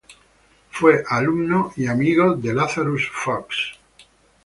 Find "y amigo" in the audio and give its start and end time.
1.77-2.35